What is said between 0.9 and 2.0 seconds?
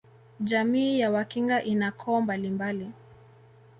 ya Wakinga ina